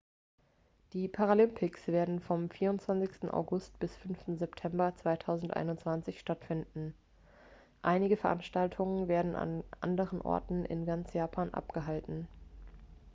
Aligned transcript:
die 0.93 1.07
paralympics 1.07 1.85
werden 1.85 2.21
vom 2.21 2.49
24. 2.49 3.31
august 3.31 3.77
bis 3.77 3.95
5. 3.97 4.35
september 4.39 4.95
2021 4.95 6.19
stattfinden 6.19 6.95
einige 7.83 8.17
veranstaltungen 8.17 9.07
werden 9.07 9.35
an 9.35 9.63
anderen 9.79 10.19
orten 10.21 10.65
in 10.65 10.87
ganz 10.87 11.13
japan 11.13 11.53
abgehalten 11.53 12.27